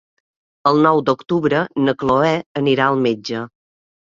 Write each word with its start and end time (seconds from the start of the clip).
El 0.69 0.79
nou 0.87 1.01
d'octubre 1.09 1.59
na 1.83 1.95
Chloé 2.01 2.33
anirà 2.63 2.89
al 2.95 2.99
metge. 3.05 3.45